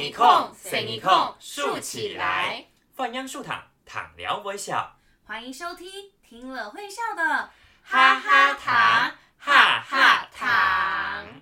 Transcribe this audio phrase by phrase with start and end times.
[0.00, 2.64] 一空，省一空，竖起来。
[2.94, 4.96] 放央竖躺，躺聊微笑。
[5.24, 7.50] 欢迎收听听了会笑的
[7.82, 11.39] 哈哈糖，哈哈糖。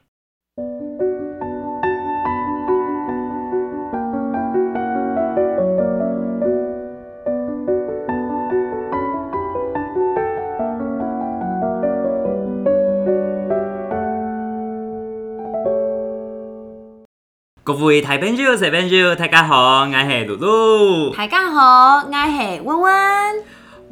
[17.69, 21.15] 各位台朋友、小朋友，大家好，我是露露。
[21.15, 23.45] 大家好，我是温温。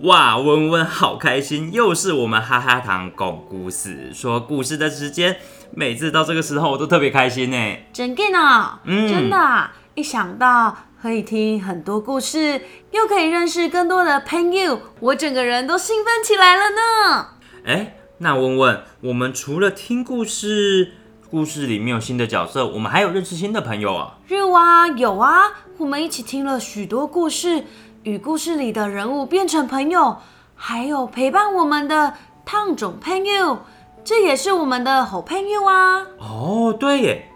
[0.05, 5.37] 哇，温温好开心，又是我们哈哈糖讲故事、说故事的时间。
[5.75, 7.77] 每次到这个时候，我都特别开心呢。
[7.93, 8.79] 真的呢！
[8.85, 12.63] 嗯真的啊，一想到可以听很多故事，
[12.93, 17.27] 又可以认识更多的朋友，我整个人都兴奋起来了呢。
[17.67, 20.93] 哎，那温温，我们除了听故事，
[21.31, 24.19] 故事里面有新的角色，我们还有认识新的朋友啊。
[24.29, 25.43] 有啊，有啊，
[25.79, 27.65] 我们一起听了许多故事，
[28.05, 30.19] 与故事里的人物变成朋友，
[30.55, 33.59] 还有陪伴我们的烫种朋友，
[34.05, 36.07] 这也是我们的好朋友啊。
[36.19, 37.29] 哦，对耶。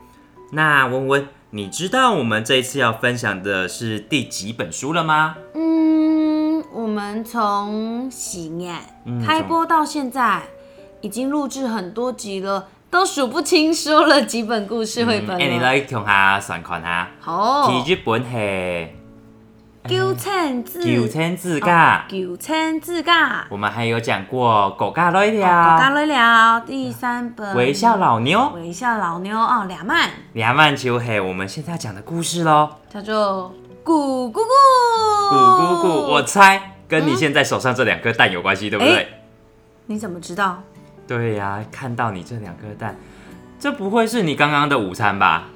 [0.52, 5.36] 那温温，你知道我们这一次要分享的是第几本书了吗？
[5.54, 10.42] 嗯，我们从喜年嗯开播到现在，
[11.00, 15.62] 已经录制很多集了，都数不清说了几本故事绘本哎、你了。
[15.62, 17.08] 来同下算看下。
[17.20, 18.88] 好，第一本係
[19.88, 26.60] 九千字，九千字噶，九千字噶，我们还有讲过狗嘎来了》《狗咖，来了。
[26.66, 27.54] 第三本。
[27.54, 32.70] 微笑老妞，微笑老妞哦，两万，两万就係我们现在要讲的故事喽。
[32.92, 35.30] 叫做咕咕咕。
[35.30, 39.06] 咕咕咕，我猜跟你现在手上这两颗蛋有关系，对不对？
[39.86, 40.62] 你怎么知道？
[41.10, 42.94] 对呀、看到你这两颗蛋，
[43.58, 45.48] 这不会是你刚刚的午餐吧？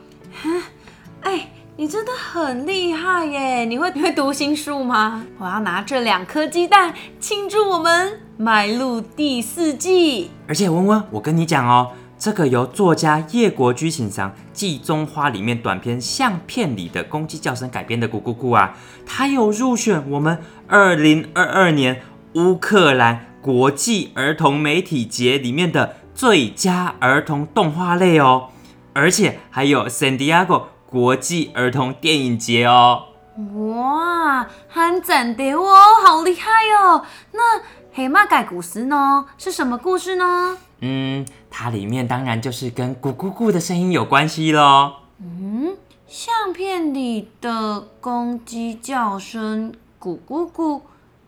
[1.22, 3.64] 哎，你真的很厉害耶！
[3.64, 5.24] 你会你会读心术吗？
[5.39, 10.33] 我要拿这两颗鸡蛋庆祝我们迈入第四季。
[10.48, 20.36] 而且温温，我跟你讲哦，这个由作家叶国居请上《季中花》里面短篇相片里的公鸡叫声改编的《咕咕咕》啊，它有入选我们
[20.67, 22.02] 二零二二年
[22.33, 28.48] 乌克兰国际儿童媒体节里面的最佳儿童动画类哦，
[28.94, 33.08] 而且还有 San Diego 国际儿童电影节哦。
[33.52, 36.50] 哇，很赞的哦，好厉害
[36.80, 37.05] 哦！
[37.32, 37.60] 那
[37.92, 39.27] 黑马盖古斯呢？
[39.36, 40.56] 是什么故事呢？
[40.80, 44.94] 嗯，它里面当然就是跟咕咕咕的声音有关系喽。
[45.20, 45.76] 嗯
[46.06, 50.80] 相片里的公鸡叫声咕咕咕，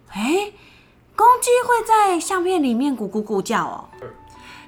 [0.08, 0.52] 哎，
[1.16, 3.88] 公鸡会在相片里面咕咕咕叫哦。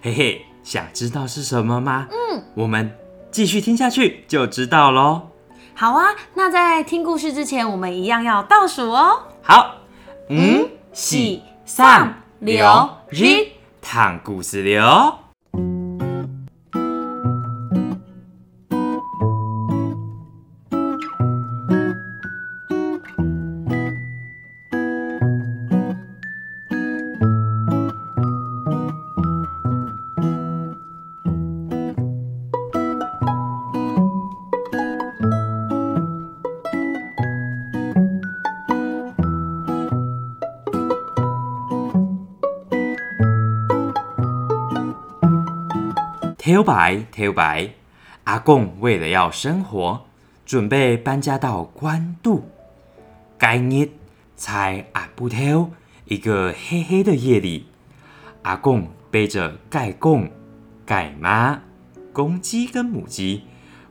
[0.02, 2.08] 嘿嘿，想知道是什么吗？
[2.10, 2.96] 嗯，我们
[3.30, 5.28] 继续听下去就知道喽。
[5.74, 9.24] 好啊，那在听故事之前，我们一样要倒数哦。
[9.42, 9.76] 好，
[10.30, 11.16] 嗯、四、
[11.66, 12.64] 三、六、
[13.10, 13.48] 日，
[13.82, 15.27] 谈故事了。
[46.58, 47.70] 跳白跳白，
[48.24, 50.06] 阿贡为了要生活，
[50.44, 52.50] 准备搬家到关渡。
[53.38, 53.88] 该日
[54.34, 55.70] 在阿布头
[56.06, 57.68] 一个黑黑的夜里，
[58.42, 60.28] 阿贡背着盖贡、
[60.84, 61.60] 盖妈、
[62.12, 63.44] 公鸡跟母鸡，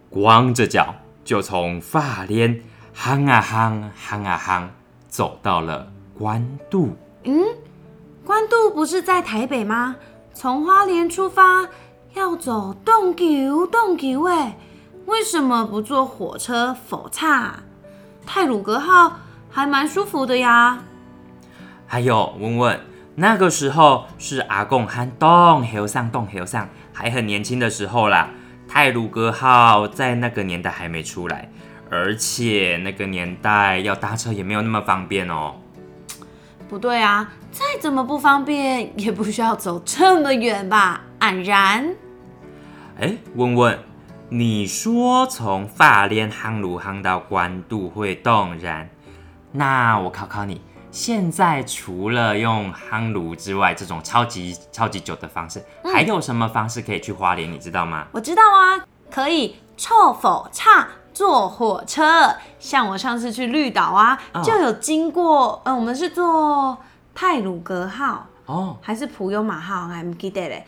[0.10, 2.60] 光着脚就从发莲
[2.94, 4.68] 夯啊夯夯啊夯，
[5.08, 6.98] 走到了关渡。
[7.24, 7.46] 嗯
[8.26, 9.96] 关渡不是在台北吗？
[10.34, 11.68] 从花莲出发
[12.14, 14.58] 要走洞九洞九哎，
[15.06, 17.60] 为什么不坐火车否差？
[18.26, 19.20] 泰鲁格号
[19.50, 20.80] 还蛮舒服的呀。
[21.86, 22.80] 还有问问，
[23.16, 28.30] 那个时候是阿贡和洞和尚洞和尚还很年轻的时候啦。
[28.68, 31.50] 泰鲁格号在那个年代还没出来，
[31.90, 35.56] 而且那个年代要搭车也没有那么方便哦。
[36.68, 41.04] 不对啊，再怎么不方便，也不需要走这么远吧？
[41.20, 41.96] 安然，
[43.00, 43.80] 哎，问问，
[44.30, 48.88] 你说从法莲夯炉夯到关渡会动然，
[49.52, 50.62] 那我考考你，
[50.92, 57.52] 现在除了用夯炉之外，这种超级超级久的方式，还有什么方式可以去花莲？
[57.52, 58.06] 你知道吗？
[58.12, 62.36] 我知道啊，可以臭否差坐火车。
[62.60, 66.78] 像我上次去绿岛啊，嗯就有经过，呃，我们是坐
[67.16, 70.64] 泰鲁格号哦，还是普悠玛号，还不记得嘞。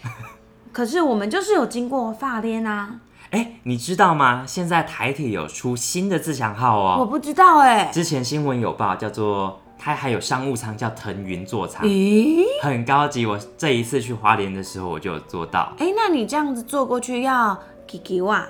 [0.71, 2.99] 可是我们就是有经过法莲啊，
[3.31, 4.43] 哎，你知道吗？
[4.47, 6.97] 现在台铁有出新的自强号哦。
[6.99, 13.25] 我不知道哎、之前新闻有报，叫做它还有商务舱，叫腾云座舱，咦，很高级。
[13.25, 15.73] 我这一次去花莲的时候，我就有做到。
[15.79, 17.57] 哎、那你这样子坐过去要
[17.87, 18.45] 几几哇？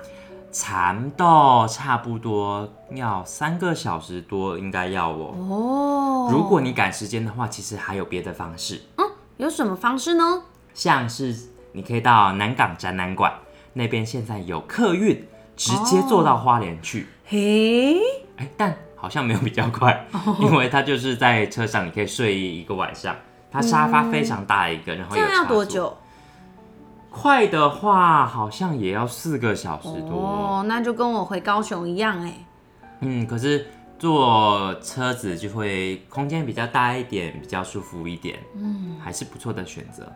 [0.51, 5.35] 长到差不多要三个小时多，应该要哦。
[5.37, 9.05] 哦，如果你赶时间的话，其实还有别的方式，嗯
[9.37, 10.41] 有什么方式呢？
[10.73, 11.35] 像是
[11.71, 13.33] 你可以到南港展览馆
[13.73, 15.25] 那边，现在有客运
[15.55, 17.07] 直接坐到花莲去。
[17.25, 17.97] 嘿，
[18.37, 20.05] 哎、但好像没有比较快，
[20.39, 23.15] 因为它就是在车上，你可以睡一个晚上。
[23.51, 25.47] 它沙发非常大一个，然后这样要有？
[25.47, 25.97] 多久？
[27.09, 30.19] 快的话好像也要四个小时多。
[30.19, 32.33] 哦，那就跟我回高雄一样哎。
[32.99, 33.65] 嗯，可是
[33.97, 38.37] 坐车子就会空间比较大一点，比较舒服一点。
[38.55, 40.11] 嗯，还是不错的选择。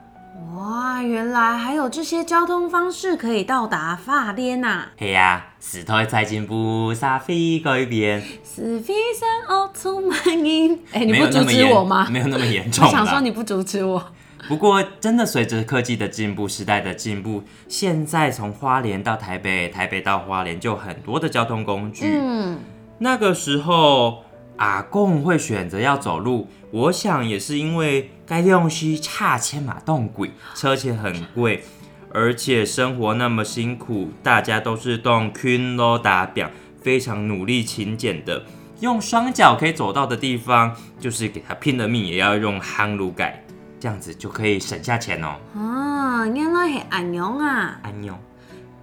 [0.56, 4.86] 哇，原来还有这些交通方式可以到达法莲呐！
[4.98, 8.22] 嘿呀、石头在进步，沙飞改变。
[8.44, 10.80] 是非常奥特曼音。
[10.92, 12.08] 哎，你不阻止我吗？
[12.10, 13.22] 没有那么严重 我想说。
[13.22, 14.04] 你不阻止我。
[14.48, 22.06] 不过，真的随着科技的进步，时代的进步，现在从花莲到台北，台北到花莲就很多的交通工具。
[22.12, 22.60] 嗯，
[22.98, 24.23] 那个时候，
[24.58, 31.64] 阿公会选择要走路，我想也是因为该用西差千马动轨，车钱很贵，
[32.12, 36.50] 而且生活那么辛苦，大家都是动拼咯打表，
[36.82, 38.44] 非常努力勤俭的。
[38.80, 43.44] 用双脚可以走到的地方，就是给他拼了命也要用夯路改，
[43.80, 45.36] 这样子就可以省下钱哦。
[45.56, 48.14] 啊，原来是安用啊，安妞，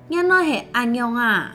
[0.09, 1.53] 原来是安用啊，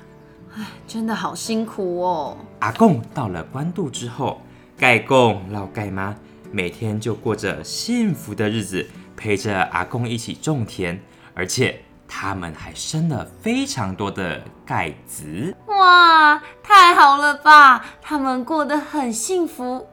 [0.58, 2.38] 哎，真的好辛苦哦。
[2.60, 4.42] 阿公到了官渡之后，
[4.78, 6.16] 盖公老盖妈
[6.52, 8.88] 每天就过着幸福的日子，
[9.18, 11.00] 陪着阿公一起种田，
[11.34, 15.54] 而且他们还生了非常多的盖子。
[15.68, 17.86] 哇，太好了吧！
[18.02, 19.88] 他们过得很幸福。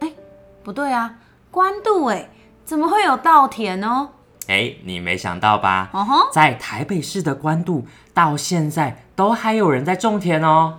[0.00, 0.12] 哎，
[0.64, 1.14] 不对啊，
[1.52, 2.30] 官渡哎，
[2.64, 4.08] 怎么会有稻田哦？
[4.48, 5.90] 哎，你没想到吧？
[5.92, 10.78] 哦吼，在台北市的官渡，到现在都还有人在种田哦。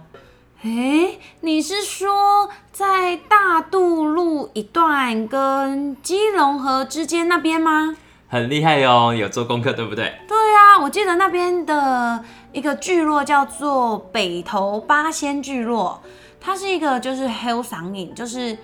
[0.64, 7.96] 哎，你是说在大渡路一段跟基隆河之间那边吗？
[8.28, 10.16] 很厉害哦，有做功课对不对？
[10.28, 16.02] 对啊，我记得那边的一个聚落叫做北投八仙聚落，
[16.40, 18.58] 它是一个就是黑桑影，就是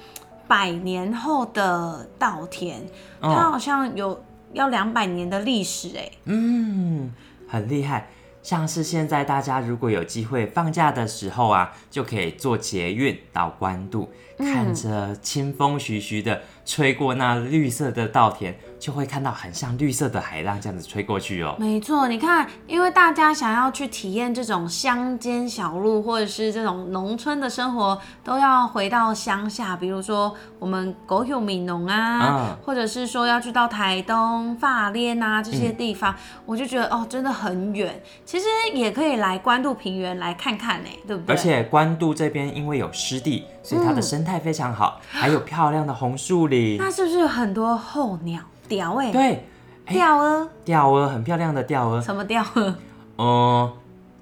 [0.48, 2.82] 百年后的稻田，
[3.22, 6.10] 它哦好像有要两百年的历史哎。
[6.26, 7.14] 嗯，
[7.48, 8.10] 很厉害。
[8.48, 21.56] 像是现在大家如果有机会放假的时候啊，就可以坐捷运到关渡，看着清风徐徐的吹过那绿色的稻田，就会看到很像绿色的海浪这样子吹过去哦。
[21.60, 29.76] 没错，你看，因为大家想要去体验这种乡间小路，或者是这种农村的生活，都要回到乡下。
[29.76, 36.16] 比如说我们狗有米农啊，嗯或者是说要去到台东、法莲啊这些地方，
[36.46, 38.02] 我就觉得哦，真的很远。
[38.26, 41.36] 其实也可以来关渡平原来看看呢，对不对？
[41.36, 46.78] 而且关渡这边因为有湿地，所以它的生态非常好，还有漂亮的红树林。
[46.78, 49.46] 那是不是有很多候鸟、对，
[49.86, 50.50] 哎钓鹅？
[50.66, 52.02] 钓鹅很漂亮的吊鹅。
[52.02, 52.76] 什么吊鹅？
[53.18, 53.74] 嗯，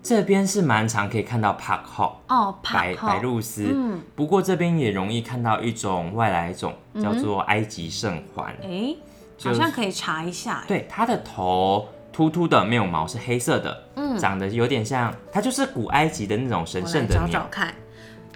[0.01, 2.15] 这边是蛮常可以看到帕后。
[2.27, 8.55] 哦，白白鹭鸶，嗯不过这边也容易看到一种外来种，叫做埃及圣环。
[8.61, 8.95] 哎，
[9.37, 10.63] 就是好像可以查一下。
[10.67, 17.27] 对，它的头秃秃的，没有毛，是黑色的，嗯长得有点像，它就是古埃及的那种神圣的鸟。
[17.27, 17.73] 找找看。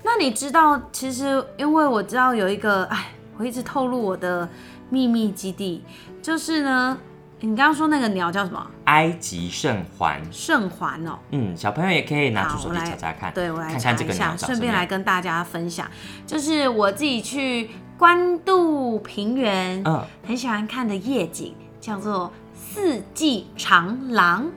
[0.03, 4.47] 那你知道，其实因为我知道有一个，哎，我一直透露我的
[4.89, 5.83] 秘密基地，
[6.21, 6.97] 就是呢，
[7.39, 8.65] 你刚刚说那个鸟叫什么？
[8.85, 11.19] 埃及圣环，圣环哦。
[11.31, 14.85] 嗯，小朋友也可以拿出好，手机查查看，对我来看查一下，看这个顺便来。
[14.85, 15.87] 跟大家分享，
[16.25, 24.49] 就是我自己去关渡平原，嗯，很喜欢看的夜景，叫做四季长廊。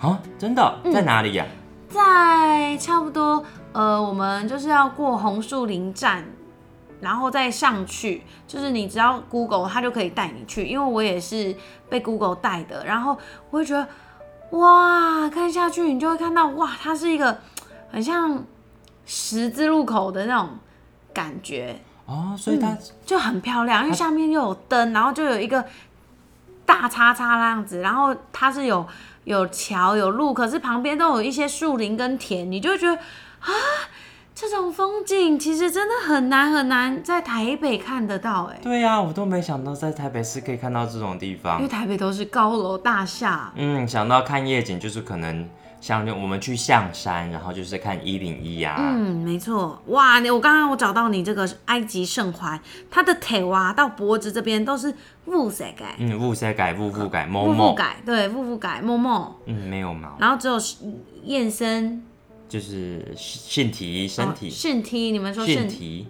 [0.00, 1.44] 啊，真的嗯在哪里呀？
[1.88, 6.24] 在差不多呃，我们就是要过红树林站，
[7.00, 11.56] 然后再上去，就是你只要 Google 它就可以带你去，因为我也是
[11.88, 13.18] 被 Google 带的，然后
[13.50, 13.88] 我会觉得
[14.50, 17.38] 哇，看下去你就会看到哇，它是一个
[17.90, 18.44] 很像
[19.06, 20.50] 十字路口的那种
[21.12, 25.64] 感觉，哦，所以它就很漂亮，因为下面又有灯，然后就有一个
[26.66, 28.86] 大叉叉那样子，然后它是有
[29.24, 33.50] 有桥有路，可是旁边都有一些树林跟田，你就会觉得啊，
[34.40, 41.68] 这种风景其实真的很难很难在台北看得到哎，对呀、我都没想到在台北市可以看到这种地方因方为。
[41.68, 43.52] 台北都是高楼大厦。
[43.56, 45.46] 嗯，想到看夜景，就是可能
[45.78, 48.76] 像我们去象山，然后就是看一零一啊。
[48.78, 50.20] 嗯，没错，哇！
[50.20, 52.58] 你我刚刚我找到你这个埃及圣环，
[52.90, 54.94] 它的腿哇到脖子这边都是
[55.26, 60.58] 雾色改，嗯，雾塞改、雾雾改、某雾雾某，改，对，雾雾改，某某，嗯，没有毛，然后只有
[61.24, 62.02] 燕森
[62.50, 66.08] 就是腺体、身体、腺体，你们说肾性体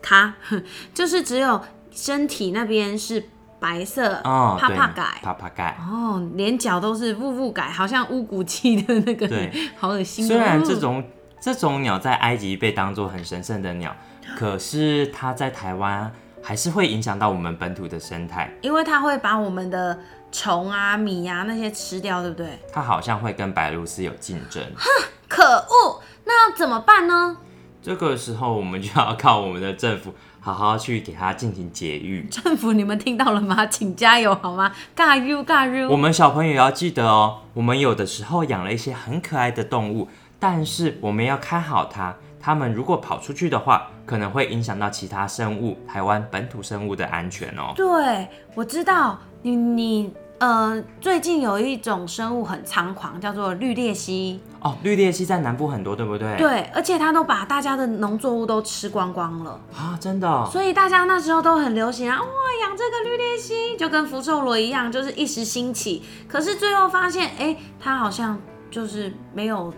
[0.00, 0.34] 卡，
[0.94, 3.24] 就是只有身体那边是
[3.58, 5.20] 白色，哦，对帕帕改。
[5.20, 5.76] 帕帕改。
[5.80, 10.28] 哦，连脚都是雾雾改，好像乌骨鸡的那个对， 好恶心哦。
[10.28, 11.02] 虽然这种
[11.40, 13.94] 这种鸟在埃及被当做很神圣的鸟，
[14.38, 16.12] 可是它在台湾
[16.44, 18.52] 还是会影响到我们本土的生态。
[18.60, 19.98] 因为它会把我们的
[20.30, 22.58] 虫啊、米啊那些吃掉，对不对？
[22.70, 24.62] 它好像会跟白鹭鸶有竞争。
[24.76, 24.84] 哼
[25.26, 27.38] 可恶，那要怎么办呢？
[27.82, 32.26] 这个时候，我们就要靠我们的政府好好去给它进行节育。
[32.30, 33.66] 政府，你们听到了吗？
[33.66, 34.70] 请加油好吗？
[34.94, 35.88] 加油加油！
[35.88, 40.08] 我们小朋友也要记得哦，我们有的时候养了一些很可爱的动物，
[40.38, 42.16] 但是我们要看好它。
[42.44, 47.72] 它们如果跑出去的话，可能会影响到其他生物，台湾本土生物的安全哦。
[47.74, 54.38] 对，我知道你你呃，最近有一种生物很猖狂，叫做绿鬣蜥。
[54.60, 56.36] 哦，绿鬣蜥在南部很多，对不对？。
[56.36, 62.26] 对，而且它都把大家的农作物都吃光光了，啊，真的哦、所以大家那时候都很流行啊，哇，
[62.60, 66.02] 养这个绿鬣蜥就跟福寿螺一样，就是一时兴起。
[66.28, 68.38] 可是最后发现，哎，它好像
[68.70, 69.72] 就是没有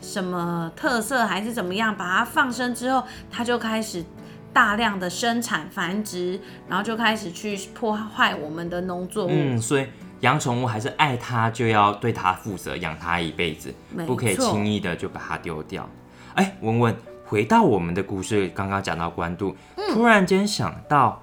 [0.00, 4.04] 什么特色，还是怎么样，把它放生之后，它就开始。
[4.52, 9.30] 大量的生产繁殖，然后就开始去破坏我们的农作物。
[9.32, 9.86] 嗯，所以
[10.22, 13.72] 养宠物还是爱它，就要对它负责，养它一辈子，
[14.08, 15.88] 不可以错轻易的就把它丢掉。
[16.34, 21.22] 哎，文文，回到我们的故事，刚刚讲到关渡，嗯突然间想到，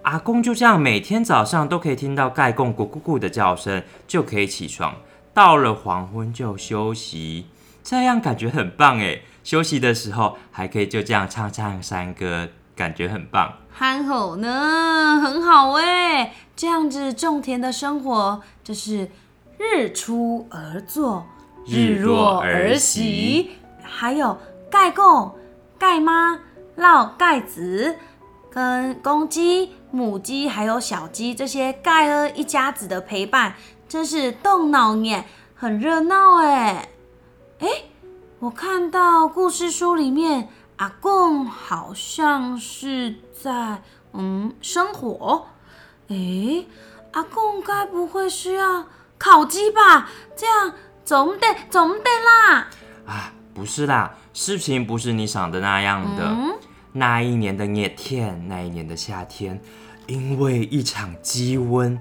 [0.00, 4.96] 阿公就这样每天早上都可以听到盖贡咕咕咕的叫声，就可以起床，
[5.34, 7.48] 到了黄昏就休息，
[7.82, 9.20] 这样感觉很棒哎。
[9.42, 13.52] 休息的时候还可以就这样唱唱山歌，感觉很棒。
[13.72, 19.10] 憨厚呢，很好哎，这样子种田的生活就是
[19.58, 21.26] 日出而作，
[21.66, 23.50] 日落而息息，
[23.82, 24.38] 还有
[24.70, 25.34] 盖贡、
[25.76, 26.38] 盖妈、
[26.76, 27.96] 烙盖子，
[28.48, 33.54] 跟公鸡、母鸡还有小鸡这些盖儿一家子的陪伴，
[33.88, 35.24] 真是动脑眼，
[35.56, 36.90] 很热闹哎。
[37.62, 37.68] 哎，
[38.40, 43.80] 我看到故事书里面，阿贡好像是在
[44.12, 45.46] 嗯生火。
[46.08, 46.64] 哎，
[47.12, 50.10] 阿贡该不会是要烤鸡吧？
[50.34, 50.72] 这样
[51.04, 52.68] 总得总得啦。
[53.06, 56.24] 啊，不是啦，事情不是你想的那样的。
[56.24, 56.58] 嗯，
[56.94, 59.62] 那一年的热天，那一年的夏天，
[60.08, 61.96] 因为一场鸡瘟，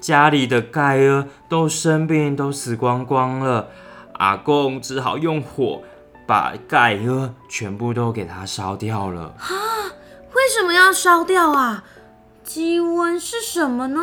[0.00, 3.68] 家里的盖儿都生病，都死光光了。
[4.14, 5.82] 阿公只好用火
[6.26, 9.34] 把盖儿全部都给它烧掉了。
[10.34, 11.84] 为什么要烧掉啊？
[12.42, 14.00] 鸡瘟是什么呢？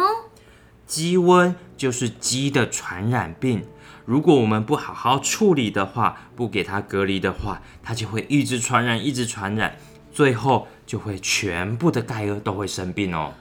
[0.88, 3.66] 鸡瘟就是鸡的传染病，
[4.06, 9.78] 如果我们不好好处理的话，不给它隔离的话，它就会一直传染，一直传染，
[10.12, 13.34] 最后就会全部的盖儿都会生病哦。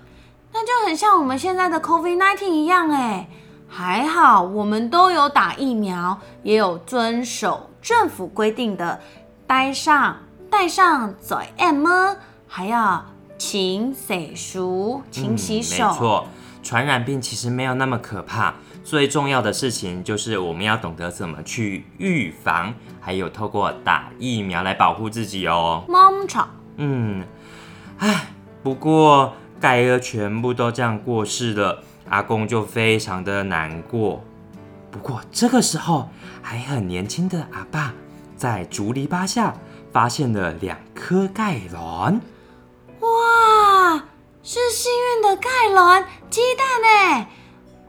[0.53, 3.29] 那就很像我们现在的 COVID-19 一样哎。
[3.73, 9.01] 还好我们都有打疫苗，也有遵守政府规定的
[9.47, 10.17] 戴上
[10.51, 11.87] 戴上嘴 M，
[12.49, 13.07] 还要
[13.39, 15.85] 勤洗漱、勤洗手。
[15.85, 16.27] 嗯没错，
[16.65, 25.85] 传染病其实没有那么可怕，最重要的事情就是我们要懂得怎么去预防，还有透过打疫苗来保护自己哦。
[25.89, 27.25] 梦吵，嗯，
[27.99, 28.33] 唉，
[28.65, 34.25] 不过盖儿全部都这样过世了，阿公就非常的难过。
[34.91, 36.09] 不过这个时候，
[36.43, 37.93] 还很年轻的阿爸
[38.37, 39.55] 在竹篱笆下
[39.93, 42.21] 发现了两颗盖卵。
[43.01, 44.05] 哇，
[44.43, 46.67] 是幸运的盖卵鸡蛋
[47.21, 47.27] 呢！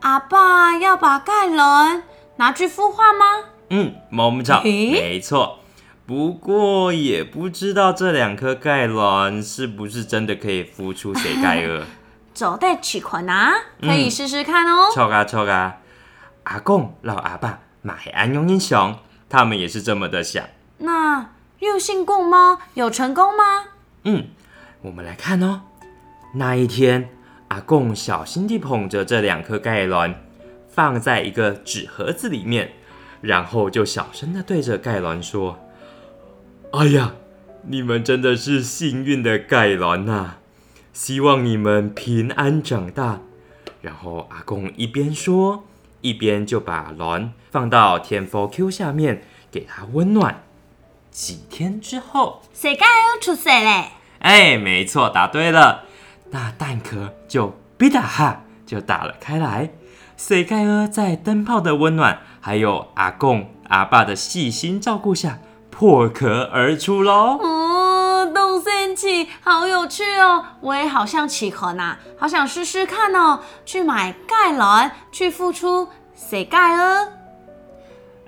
[0.02, 2.04] 阿爸要把盖卵
[2.38, 3.26] 拿去孵化吗？
[3.70, 5.60] 嗯，毛木草，诶没错。
[6.06, 11.86] 不过也不知道这两颗盖卵是不是真的可以孵出谁盖儿。
[12.34, 14.90] 走带取款啊，可以试试看哦。
[14.94, 15.78] 错啊错啊！
[16.44, 18.96] 阿公、老阿爸、马黑安用英雄，
[19.30, 20.44] 他们也是这么的想。
[20.80, 23.44] 那六姓共猫有成功吗？
[24.04, 24.28] 嗯，
[24.82, 25.62] 我们来看哦。
[26.34, 27.10] 那一天，
[27.50, 30.16] 阿贡小心地捧着这两颗盖卵，
[30.68, 32.72] 放在一个纸盒子里面，
[33.22, 35.60] 然后就小声地对着盖伦说
[36.74, 37.14] ：“哎呀，
[37.68, 40.38] 你们真的是幸运的盖伦呐！
[40.94, 43.20] 希望你们平安长大。”
[43.82, 45.64] 然后阿公一边说，
[46.02, 50.44] 一边就把卵放到天佛 Q 下面，给它温暖。
[51.10, 53.92] 几天之后，谁盖又出世嘞？
[54.20, 55.86] 哎，没错，答对了。
[56.30, 59.72] 那蛋壳就哔哒哈就打了开来。
[60.16, 65.40] 水盖儿在灯泡的温暖，还有阿公阿爸的细心照顾下，
[65.72, 67.40] 破壳而出喽。
[67.42, 67.81] 哦，
[69.42, 70.46] 好有趣哦！
[70.62, 73.40] 我也好像起壳呢，好想试试看哦。
[73.66, 77.08] 去买盖卵，去付出谁盖儿。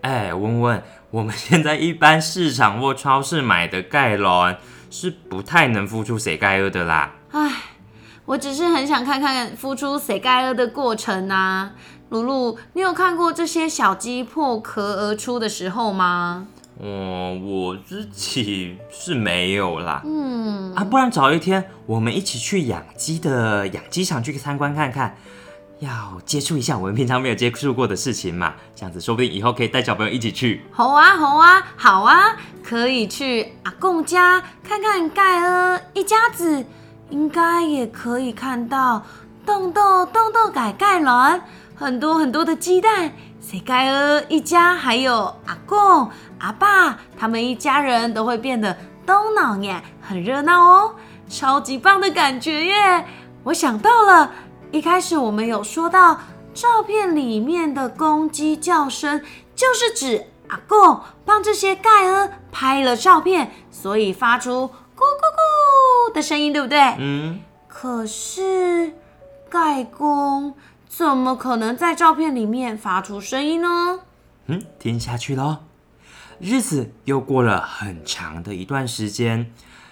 [0.01, 4.57] 哎，问问，我们现在一般市场或超市买的盖卵
[4.89, 7.13] 是不太能付出谁盖儿的啦。
[7.31, 7.51] 唉，
[8.25, 11.71] 我只是很想看看付出谁盖儿的过程啊。
[12.09, 16.47] 露露，你有看过这些小鸡破壳而出的时候吗？
[16.83, 20.01] 哦，我自己是没有啦。
[20.03, 25.15] 嗯啊，不然找一天我们一起去养鸡的养鸡场去参观看看，
[25.79, 28.55] 要接触一下我们平常没有接触过的事情嘛。
[28.75, 30.61] 这样子说不定以后可以带小朋友一起去。
[30.71, 36.65] 好啊，好啊，好啊，可以去阿贡家看看盖儿一家子，
[37.09, 39.05] 应该也可以看到
[39.45, 43.13] 豆豆豆豆改盖卵，很多很多的鸡蛋。
[43.39, 46.09] 谁盖儿一家还有阿公、
[46.43, 50.95] 阿爸，他们一家人都会变得都闹耶，很热闹哦，
[51.29, 53.05] 超级棒的感觉耶！
[53.45, 54.29] 我想到了，
[54.69, 56.19] 一开始我们有说到
[56.53, 59.21] 照片里面的公鸡叫声，
[59.55, 66.77] 就是指阿公帮这些盖恩拍了照片，所以发出咕咕咕的声音，对不对？
[66.99, 68.91] 嗯，可是
[69.49, 70.53] 盖公。
[70.89, 74.01] 怎么可能在照片里面发出声音呢？
[74.45, 75.57] 嗯，听下去喽。
[76.43, 79.49] 日子又过了很长的一段时间，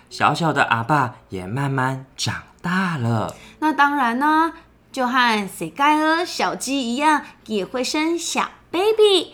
[0.09, 3.33] 小小的阿爸也慢慢长大了。
[3.59, 4.51] 那当然呢，
[4.91, 9.31] 就和谁盖尔小鸡一样，也会生小 baby。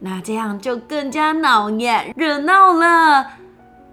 [0.00, 3.30] 那这样就更加闹眼热闹了。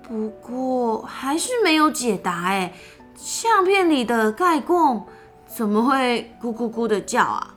[0.01, 2.73] 不过还是没有解答哎，
[3.15, 5.05] 相片里的盖贡。
[5.45, 7.53] 怎么会咕咕咕的叫啊？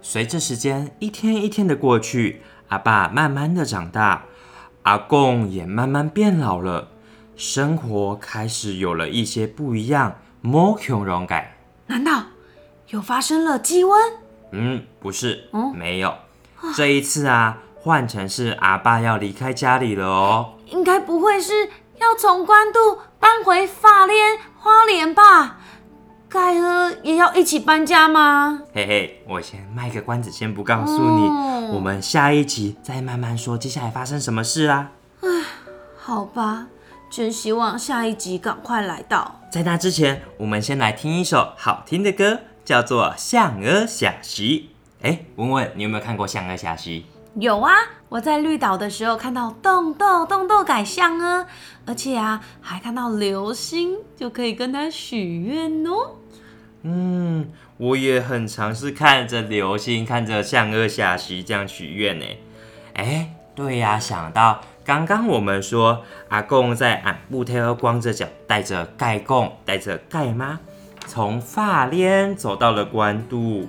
[0.00, 4.24] 随着时间一天一天的过去，阿爸慢慢的长大，
[4.82, 6.88] 阿公也慢慢变老了，
[7.36, 10.16] 生活开始有了一些不一样。
[10.40, 11.56] 莫穷容改？
[11.86, 12.22] 难道
[12.88, 13.96] 又发生了鸡瘟？
[14.52, 16.14] 嗯，不是，嗯没有。
[16.74, 20.54] 这一次啊，换成是阿爸要离开家里了哦。
[20.66, 21.66] 应该不会是
[22.00, 25.58] 要从关渡搬回法莲花莲吧？
[26.36, 28.60] 盖尔也要一起搬家吗？
[28.74, 31.26] 嘿嘿，我先卖个关子，先不告诉你，
[31.72, 34.92] 我们下一集再慢慢说接下来发生什么事啊。
[35.22, 35.28] 唉，
[35.96, 36.66] 好吧，
[37.08, 39.40] 真希望下一集赶快来到。
[39.50, 44.68] 在那之前，我们先来听一首好听的歌，叫做《象儿小溪》。
[45.06, 47.06] 哎，文文，你有没有看过《象儿小溪》？
[47.40, 47.72] 有啊，
[48.10, 51.46] 我在绿岛的时候看到洞豆洞豆改象啊，
[51.86, 56.16] 而且啊还看到流星，就可以跟他许愿哦。
[56.88, 62.24] 嗯，我也很尝试看着流星，看着象儿下溪这样许愿呢。
[62.94, 70.60] 哎，对呀，想到刚刚我们说阿公在俺布泰尔光着脚，带着盖公，带着盖妈，
[71.06, 73.68] 从发莲走到了关渡。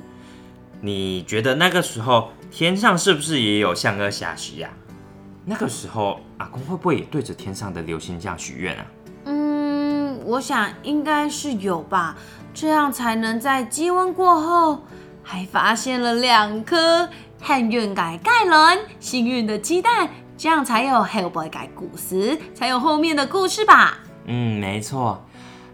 [0.81, 2.29] 你觉得那个时候？
[2.49, 4.69] 天上是不是也有象儿下溪呀？
[5.43, 8.85] 那个时候阿公会不会也对着天上的流星这样许愿啊？
[9.25, 12.15] 嗯，我想应该是有吧，
[12.59, 14.81] 这样才能在积温过后
[15.21, 17.07] 还发现了两颗
[17.39, 23.99] 汉运改盖伦幸运的鸡蛋，这样才有 Hellboy 改古时，才有后面的故事吧？
[24.25, 25.23] 嗯，没错。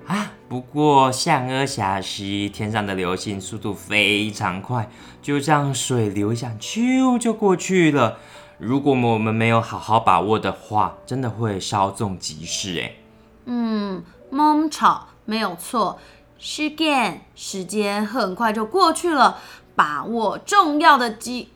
[0.07, 4.89] 啊，不过象儿下溪天上的流星速度非常快，
[5.21, 8.17] 就这样水流一下，咻就过去了。
[8.57, 12.91] 如果我们没有好好把握的话，真的会稍纵即逝哎。
[13.45, 15.97] 嗯，蒙吵没有错。
[16.45, 19.39] 时间时间很快就过去了，
[19.77, 21.49] 把握重要的机，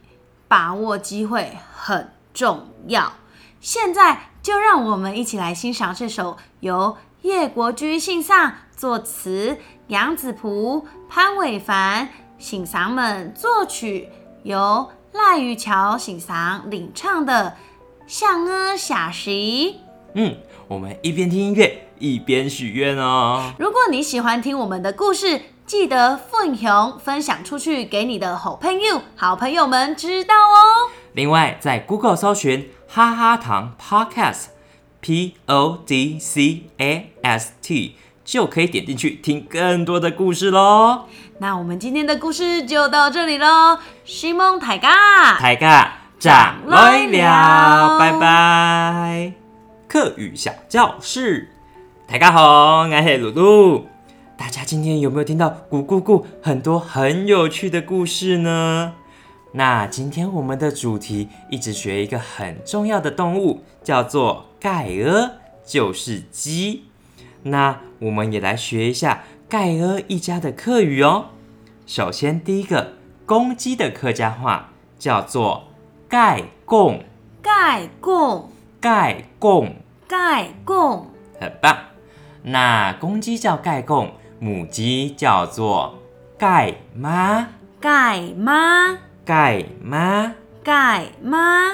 [0.48, 3.12] 把握机会很重要。
[3.60, 6.98] 现在就让我们一起来欣赏这首由。
[7.24, 14.08] 叶国居信上作词，杨子璞、潘伟凡信赏们作曲，
[14.44, 17.58] 由赖玉桥信赏领唱的
[18.08, 19.74] 《向阿下溪》。
[20.14, 20.38] 嗯，
[20.68, 23.54] 我们一边听音乐一边许愿哦。
[23.58, 30.90] 如果你喜欢听我们的故事，记得分享分享出去给你的好朋友、好朋友们知道哦。
[31.14, 41.06] 另外，在 Google 搜寻“哈哈糖 Podcast”，P O D C A S T，就可以点进去听更多的故事喽。
[41.40, 48.87] 那我们今天的故事就到这里喽，西蒙台嘎，大家长来了，拜拜。
[49.98, 51.50] 课语小教室，
[52.06, 53.88] 大家好，我是露露。
[54.38, 58.94] 大家今天有没有听到咕咕咕很多很有趣的故事呢？
[59.54, 65.32] 那今天我们的主题一直学一个很重要的动物，叫做盖鹅，
[65.66, 66.84] 就是鸡。
[67.42, 71.30] 那我们也来学一下盖鹅一家的客语哦。
[71.88, 72.94] 首先，第一个
[73.26, 75.64] 公鸡的客家话叫做
[76.08, 77.04] 盖贡，
[77.42, 81.78] 盖贡，盖贡，盖贡，很棒。
[82.42, 85.96] 那公鸡叫盖贡，母鸡叫做
[86.38, 87.50] 盖妈，
[87.82, 91.74] 盖妈，盖妈，盖妈，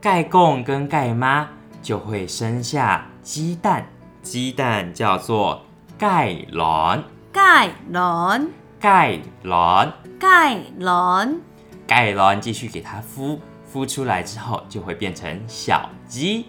[0.00, 1.50] 盖贡跟盖妈
[1.82, 3.86] 就会生下鸡蛋，
[4.22, 5.66] 鸡蛋叫做
[5.98, 8.48] 盖卵，盖卵，
[8.80, 11.40] 盖卵，盖卵，
[11.86, 13.38] 盖卵继续给它孵，
[13.70, 16.46] 孵出来之后就会变成小鸡，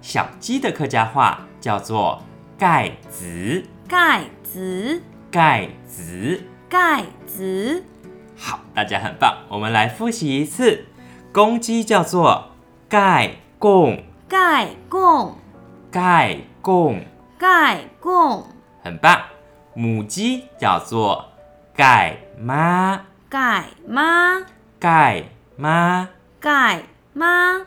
[0.00, 2.22] 小鸡的客家话叫做
[2.58, 6.42] 盖子，盖子，盖子。
[6.70, 7.84] 盖子，
[8.36, 10.86] 好，大家很棒，我们来复习一次。
[11.32, 12.50] 公鸡叫做
[12.88, 15.34] 盖贡，盖贡，
[15.90, 17.02] 盖贡，
[17.36, 18.46] 盖贡，
[18.84, 19.20] 很棒。
[19.74, 21.24] 母鸡叫做
[21.74, 24.44] 盖妈，盖妈，
[24.78, 25.24] 盖
[25.56, 26.08] 妈。
[26.38, 27.66] 盖妈，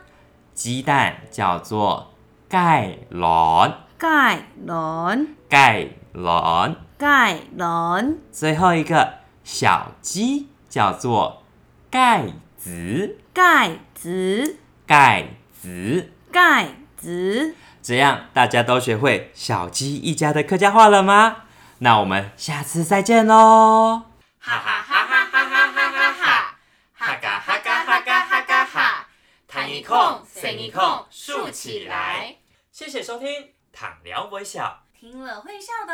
[0.54, 2.13] 鸡蛋叫做
[2.54, 6.76] 盖卵，盖卵，盖卵。
[7.00, 9.12] 盖卵，最后一个
[9.44, 11.42] 小鸡叫做
[11.90, 16.12] 盖子，盖子，盖子。
[16.32, 17.56] 盖子。
[17.82, 21.38] 这样大家都学会小鸡一家的客家话了吗？
[21.80, 24.04] 那我们下次再见喽！
[24.38, 26.56] 哈哈哈哈哈哈哈哈哈，
[26.94, 29.08] 哈嘎哈嘎哈嘎哈嘎哈，
[29.48, 32.36] 弹一空，伸一空，竖起来。
[32.74, 35.94] 谢谢收听，躺聊微笑，听了会笑的，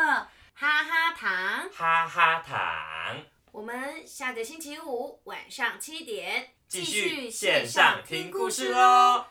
[0.54, 1.68] 哈哈糖。
[1.70, 9.26] 哈哈糖，我们下个星期五晚上七点继续线上听故事喽。